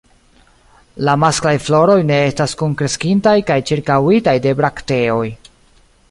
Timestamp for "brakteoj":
4.63-5.27